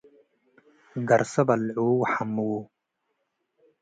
ገርሰ 1.07 1.33
በልዕዉ 1.47 1.91
ወሐምዉ። 1.99 2.39